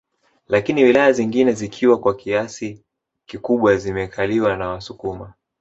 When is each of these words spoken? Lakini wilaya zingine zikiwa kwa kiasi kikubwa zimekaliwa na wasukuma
Lakini 0.47 0.83
wilaya 0.83 1.11
zingine 1.11 1.51
zikiwa 1.51 1.99
kwa 1.99 2.15
kiasi 2.15 2.83
kikubwa 3.25 3.75
zimekaliwa 3.77 4.57
na 4.57 4.67
wasukuma 4.69 5.33